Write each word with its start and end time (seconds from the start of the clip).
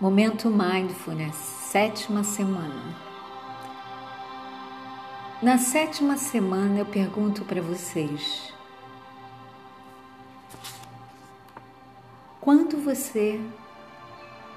Momento 0.00 0.50
Mindfulness, 0.50 1.36
sétima 1.36 2.24
semana. 2.24 2.96
Na 5.40 5.56
sétima 5.56 6.16
semana 6.16 6.80
eu 6.80 6.84
pergunto 6.84 7.44
para 7.44 7.62
vocês: 7.62 8.52
quando 12.40 12.76
você 12.78 13.40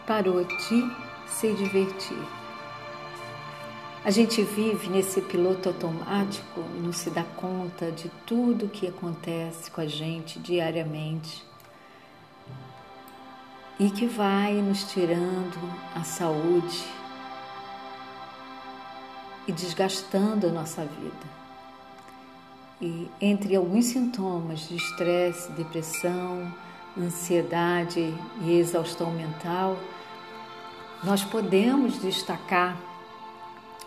parou 0.07 0.43
de 0.43 0.91
se 1.27 1.53
divertir? 1.53 2.17
A 4.03 4.09
gente 4.09 4.41
vive 4.41 4.89
nesse 4.89 5.21
piloto 5.21 5.69
automático 5.69 6.61
e 6.75 6.79
não 6.79 6.91
se 6.91 7.11
dá 7.11 7.23
conta 7.23 7.91
de 7.91 8.09
tudo 8.25 8.69
que 8.69 8.87
acontece 8.87 9.69
com 9.69 9.81
a 9.81 9.85
gente 9.85 10.39
diariamente 10.39 11.45
e 13.79 13.89
que 13.91 14.07
vai 14.07 14.53
nos 14.53 14.83
tirando 14.91 15.59
a 15.93 16.03
saúde 16.03 16.83
e 19.47 19.51
desgastando 19.51 20.47
a 20.47 20.51
nossa 20.51 20.83
vida. 20.83 21.37
E 22.81 23.09
entre 23.21 23.55
alguns 23.55 23.85
sintomas 23.85 24.67
de 24.67 24.75
estresse, 24.75 25.51
depressão, 25.51 26.53
ansiedade 26.97 28.13
e 28.41 28.59
exaustão 28.59 29.11
mental, 29.11 29.77
nós 31.03 31.23
podemos 31.23 31.99
destacar 31.99 32.77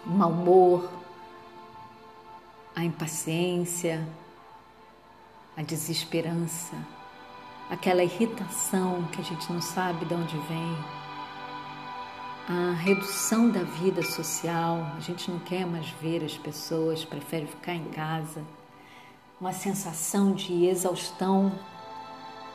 o 0.06 0.10
mau 0.10 0.30
humor, 0.30 0.88
a 2.74 2.84
impaciência, 2.84 4.06
a 5.56 5.62
desesperança 5.62 6.76
aquela 7.70 8.02
irritação 8.02 9.04
que 9.12 9.20
a 9.20 9.24
gente 9.24 9.50
não 9.52 9.62
sabe 9.62 10.04
de 10.04 10.12
onde 10.12 10.36
vem, 10.48 10.76
a 12.48 12.72
redução 12.72 13.48
da 13.48 13.62
vida 13.62 14.02
social, 14.02 14.84
a 14.96 15.00
gente 15.00 15.30
não 15.30 15.38
quer 15.38 15.64
mais 15.64 15.88
ver 16.02 16.24
as 16.24 16.36
pessoas, 16.36 17.04
prefere 17.04 17.46
ficar 17.46 17.74
em 17.74 17.84
casa, 17.90 18.42
uma 19.40 19.52
sensação 19.52 20.32
de 20.32 20.66
exaustão 20.66 21.52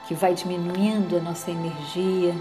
que 0.06 0.14
vai 0.14 0.34
diminuindo 0.34 1.16
a 1.18 1.22
nossa 1.22 1.50
energia, 1.50 2.36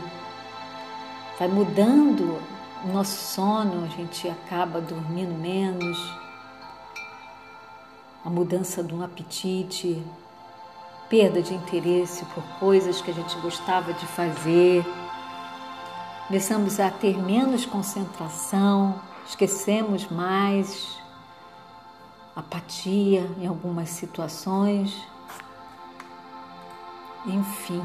vai 1.38 1.46
mudando 1.46 2.42
o 2.84 2.88
nosso 2.92 3.34
sono, 3.34 3.84
a 3.84 3.88
gente 3.88 4.28
acaba 4.28 4.80
dormindo 4.80 5.32
menos, 5.32 5.96
a 8.24 8.28
mudança 8.28 8.82
de 8.82 8.92
um 8.92 9.02
apetite, 9.02 10.02
perda 11.14 11.40
de 11.40 11.54
interesse 11.54 12.24
por 12.34 12.42
coisas 12.58 13.00
que 13.00 13.08
a 13.08 13.14
gente 13.14 13.36
gostava 13.38 13.92
de 13.92 14.04
fazer, 14.04 14.84
começamos 16.26 16.80
a 16.80 16.90
ter 16.90 17.16
menos 17.16 17.64
concentração, 17.64 19.00
esquecemos 19.24 20.08
mais, 20.08 20.98
apatia 22.34 23.30
em 23.40 23.46
algumas 23.46 23.90
situações, 23.90 24.92
enfim. 27.24 27.84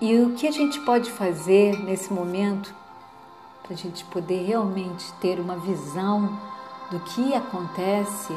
E 0.00 0.18
o 0.18 0.34
que 0.34 0.48
a 0.48 0.50
gente 0.50 0.80
pode 0.80 1.12
fazer 1.12 1.78
nesse 1.84 2.12
momento 2.12 2.74
para 3.62 3.74
a 3.74 3.76
gente 3.76 4.04
poder 4.06 4.44
realmente 4.46 5.12
ter 5.20 5.38
uma 5.38 5.54
visão 5.54 6.36
do 6.90 6.98
que 6.98 7.32
acontece 7.32 8.34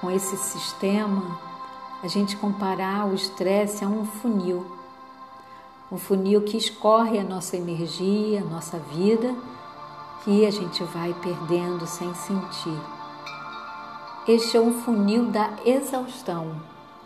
com 0.00 0.10
esse 0.10 0.38
sistema? 0.38 1.49
A 2.02 2.08
gente 2.08 2.36
comparar 2.36 3.06
o 3.06 3.14
estresse 3.14 3.84
a 3.84 3.88
um 3.88 4.04
funil. 4.04 4.64
Um 5.92 5.98
funil 5.98 6.42
que 6.42 6.56
escorre 6.56 7.18
a 7.18 7.24
nossa 7.24 7.56
energia, 7.56 8.40
a 8.40 8.44
nossa 8.44 8.78
vida, 8.78 9.34
que 10.24 10.46
a 10.46 10.50
gente 10.50 10.82
vai 10.84 11.14
perdendo 11.14 11.86
sem 11.86 12.14
sentir. 12.14 12.80
Este 14.26 14.56
é 14.56 14.60
um 14.60 14.72
funil 14.82 15.26
da 15.30 15.50
exaustão. 15.64 16.60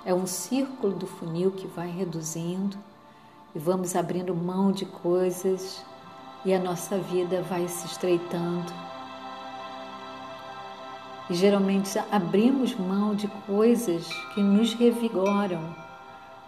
É 0.05 0.13
um 0.13 0.27
círculo 0.27 0.93
do 0.93 1.07
funil 1.07 1.51
que 1.51 1.67
vai 1.67 1.91
reduzindo 1.91 2.77
e 3.55 3.59
vamos 3.59 3.97
abrindo 3.97 4.35
mão 4.35 4.71
de 4.71 4.85
coisas 4.85 5.83
e 6.45 6.53
a 6.53 6.59
nossa 6.59 6.99
vida 6.99 7.43
vai 7.43 7.67
se 7.69 7.87
estreitando 7.87 8.94
e 11.29 11.35
geralmente 11.35 11.99
abrimos 12.11 12.75
mão 12.75 13.15
de 13.15 13.29
coisas 13.47 14.07
que 14.35 14.43
nos 14.43 14.75
revigoram, 14.75 15.75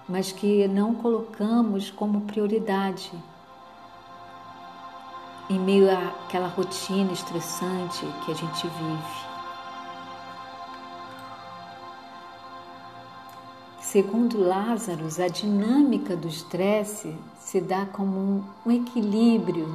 mas 0.09 0.33
que 0.33 0.69
não 0.69 0.95
colocamos 0.95 1.91
como 1.91 2.23
prioridade. 2.23 3.11
Em 5.49 5.59
meio 5.59 5.89
àquela 5.91 6.49
rotina 6.49 7.13
estressante 7.13 8.05
que 8.25 8.33
a 8.33 8.35
gente 8.35 8.67
vive. 8.67 9.27
Segundo 13.81 14.39
Lázaro, 14.39 15.07
a 15.25 15.29
dinâmica 15.29 16.17
do 16.17 16.29
estresse 16.29 17.17
se 17.39 17.61
dá 17.61 17.87
como 17.87 18.45
um 18.67 18.71
equilíbrio 18.71 19.67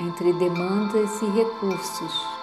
entre 0.00 0.32
demandas 0.34 1.22
e 1.22 1.26
recursos 1.26 2.39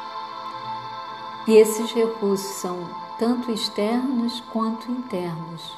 e 1.48 1.56
esses 1.56 1.94
recursos 1.94 2.58
são 2.58 2.90
tanto 3.18 3.52
externos 3.52 4.42
quanto 4.52 4.92
internos. 4.92 5.72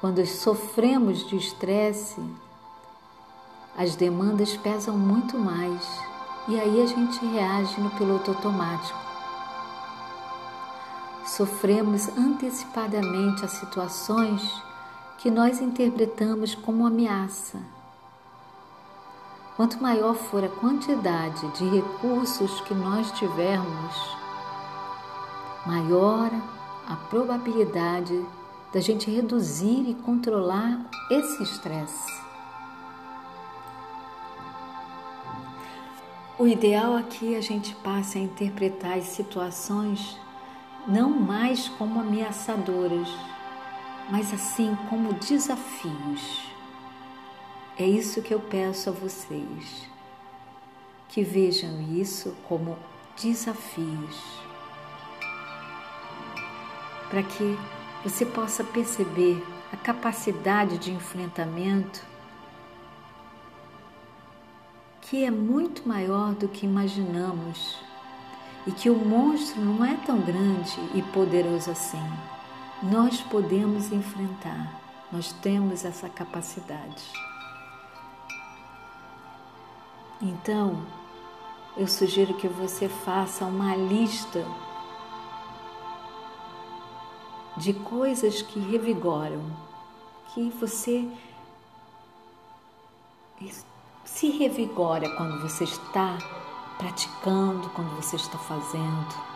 Quando 0.00 0.24
sofremos 0.26 1.26
de 1.26 1.36
estresse, 1.36 2.22
as 3.76 3.96
demandas 3.96 4.54
pesam 4.54 4.98
muito 4.98 5.38
mais 5.38 5.82
e 6.46 6.60
aí 6.60 6.82
a 6.82 6.86
gente 6.86 7.24
reage 7.24 7.80
no 7.80 7.88
piloto 7.92 8.32
automático. 8.32 8.98
Sofremos 11.24 12.06
antecipadamente 12.08 13.46
as 13.46 13.52
situações 13.52 14.62
que 15.18 15.30
nós 15.30 15.62
interpretamos 15.62 16.54
como 16.54 16.86
ameaça. 16.86 17.58
Quanto 19.56 19.80
maior 19.80 20.14
for 20.14 20.44
a 20.44 20.48
quantidade 20.48 21.48
de 21.52 21.66
recursos 21.66 22.60
que 22.60 22.74
nós 22.74 23.10
tivermos, 23.12 24.23
maior 25.66 26.30
a 26.86 26.96
probabilidade 26.96 28.24
da 28.72 28.80
gente 28.80 29.10
reduzir 29.10 29.88
e 29.88 29.94
controlar 29.94 30.84
esse 31.10 31.42
estresse. 31.42 32.12
O 36.38 36.46
ideal 36.46 36.96
aqui 36.96 37.34
é 37.34 37.38
a 37.38 37.40
gente 37.40 37.74
passe 37.76 38.18
a 38.18 38.20
interpretar 38.20 38.98
as 38.98 39.04
situações 39.04 40.18
não 40.86 41.08
mais 41.08 41.68
como 41.68 42.00
ameaçadoras, 42.00 43.08
mas 44.10 44.34
assim 44.34 44.76
como 44.90 45.14
desafios. 45.14 46.50
É 47.78 47.86
isso 47.86 48.20
que 48.20 48.34
eu 48.34 48.40
peço 48.40 48.90
a 48.90 48.92
vocês, 48.92 49.88
que 51.08 51.22
vejam 51.22 51.80
isso 51.92 52.34
como 52.48 52.76
desafios 53.16 54.43
para 57.08 57.22
que 57.22 57.58
você 58.02 58.26
possa 58.26 58.62
perceber 58.62 59.42
a 59.72 59.76
capacidade 59.76 60.78
de 60.78 60.92
enfrentamento 60.92 62.02
que 65.00 65.24
é 65.24 65.30
muito 65.30 65.86
maior 65.86 66.34
do 66.34 66.48
que 66.48 66.64
imaginamos 66.64 67.78
e 68.66 68.72
que 68.72 68.88
o 68.88 68.96
monstro 68.96 69.60
não 69.60 69.84
é 69.84 69.94
tão 69.96 70.18
grande 70.20 70.78
e 70.94 71.02
poderoso 71.02 71.70
assim. 71.70 72.02
Nós 72.82 73.20
podemos 73.20 73.92
enfrentar, 73.92 74.80
nós 75.12 75.32
temos 75.32 75.84
essa 75.84 76.08
capacidade. 76.08 77.04
Então, 80.20 80.82
eu 81.76 81.86
sugiro 81.86 82.34
que 82.34 82.48
você 82.48 82.88
faça 82.88 83.44
uma 83.44 83.76
lista 83.76 84.44
de 87.56 87.72
coisas 87.72 88.42
que 88.42 88.58
revigoram, 88.58 89.42
que 90.32 90.50
você 90.50 91.08
se 94.04 94.30
revigora 94.30 95.08
quando 95.16 95.40
você 95.40 95.64
está 95.64 96.18
praticando, 96.78 97.68
quando 97.70 97.94
você 97.96 98.16
está 98.16 98.38
fazendo. 98.38 99.34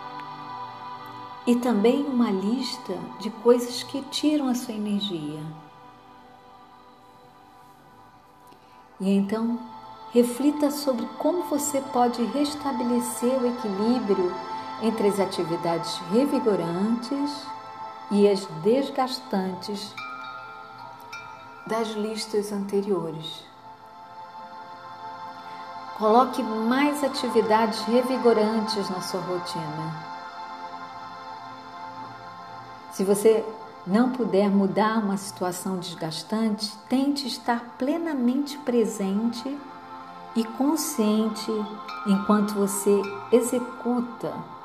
E 1.47 1.57
também 1.57 2.05
uma 2.05 2.31
lista 2.31 2.99
de 3.21 3.31
coisas 3.31 3.83
que 3.83 4.03
tiram 4.03 4.49
a 4.49 4.55
sua 4.55 4.75
energia. 4.75 5.41
E 9.01 9.11
então, 9.11 9.59
reflita 10.13 10.71
sobre 10.71 11.07
como 11.19 11.45
você 11.45 11.81
pode 11.81 12.23
restabelecer 12.25 13.41
o 13.41 13.47
equilíbrio 13.47 14.35
entre 14.83 15.09
as 15.09 15.21
atividades 15.21 15.97
revigorantes 16.11 17.47
e 18.11 18.29
as 18.29 18.47
desgastantes 18.63 19.95
das 21.67 21.89
listas 21.89 22.53
anteriores. 22.53 23.45
Coloque 25.99 26.43
mais 26.43 27.03
atividades 27.03 27.81
revigorantes 27.83 28.89
na 28.89 29.01
sua 29.01 29.21
rotina. 29.21 30.09
Se 32.93 33.05
você 33.05 33.45
não 33.87 34.13
puder 34.13 34.49
mudar 34.49 34.99
uma 34.99 35.17
situação 35.17 35.79
desgastante, 35.79 36.77
tente 36.89 37.27
estar 37.27 37.77
plenamente 37.79 38.57
presente 38.59 39.59
e 40.37 40.45
consciente 40.45 41.51
enquanto 42.07 42.55
você 42.55 43.01
executa. 43.33 44.58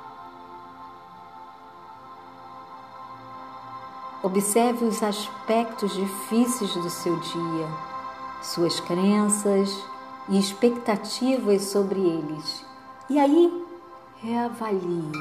Observe 4.23 4.85
os 4.85 5.03
aspectos 5.03 5.93
difíceis 5.93 6.73
do 6.75 6.89
seu 6.89 7.19
dia, 7.19 7.67
suas 8.41 8.79
crenças 8.79 9.69
e 10.29 10.39
expectativas 10.39 11.63
sobre 11.63 11.99
eles. 11.99 12.65
E 13.09 13.19
aí, 13.19 13.65
reavalie. 14.21 15.11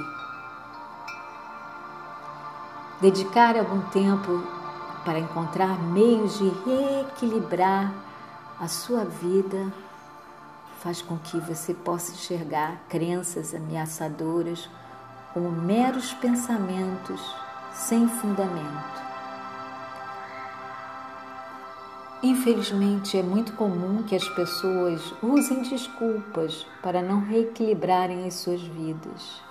Dedicar 3.00 3.56
algum 3.56 3.80
tempo 3.90 4.40
para 5.04 5.18
encontrar 5.18 5.82
meios 5.82 6.38
de 6.38 6.48
reequilibrar 6.64 7.92
a 8.60 8.68
sua 8.68 9.04
vida 9.04 9.72
faz 10.78 11.02
com 11.02 11.18
que 11.18 11.40
você 11.40 11.74
possa 11.74 12.12
enxergar 12.12 12.76
crenças 12.88 13.52
ameaçadoras 13.52 14.70
como 15.34 15.50
meros 15.50 16.14
pensamentos 16.14 17.20
sem 17.72 18.08
fundamento. 18.08 19.02
Infelizmente, 22.22 23.18
é 23.18 23.22
muito 23.22 23.52
comum 23.54 24.04
que 24.04 24.14
as 24.14 24.28
pessoas 24.28 25.12
usem 25.22 25.62
desculpas 25.62 26.66
para 26.80 27.02
não 27.02 27.20
reequilibrarem 27.20 28.26
as 28.26 28.34
suas 28.34 28.62
vidas. 28.62 29.42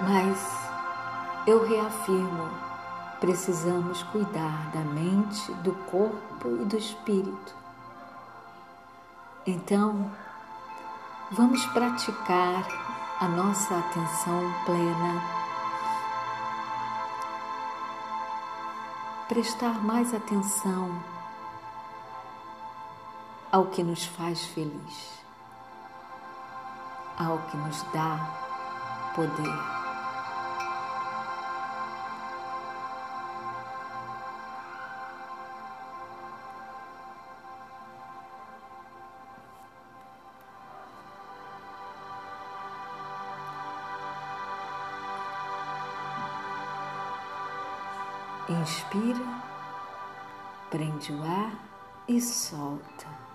Mas 0.00 0.44
eu 1.46 1.64
reafirmo 1.64 2.72
precisamos 3.22 4.02
cuidar 4.02 4.72
da 4.72 4.80
mente, 4.80 5.52
do 5.62 5.72
corpo 5.88 6.48
e 6.60 6.64
do 6.64 6.76
espírito. 6.76 7.54
Então, 9.46 10.10
vamos 11.30 11.64
praticar 11.66 12.66
a 13.22 13.28
nossa 13.28 13.78
atenção 13.78 14.52
plena, 14.66 15.22
prestar 19.28 19.80
mais 19.84 20.12
atenção 20.12 20.90
ao 23.52 23.66
que 23.66 23.84
nos 23.84 24.04
faz 24.04 24.44
feliz, 24.46 25.20
ao 27.16 27.38
que 27.38 27.56
nos 27.58 27.80
dá 27.92 29.12
poder. 29.14 29.81
Inspira, 48.60 49.24
prende 50.70 51.10
o 51.10 51.22
ar 51.24 51.54
e 52.06 52.20
solta. 52.20 53.31